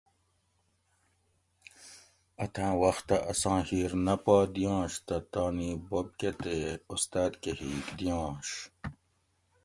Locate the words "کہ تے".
6.19-6.55